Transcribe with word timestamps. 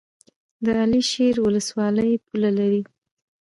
د 0.63 0.65
علي 0.81 1.01
شیر 1.11 1.35
ولسوالۍ 1.41 2.11
پوله 2.25 2.49
لري 2.59 2.81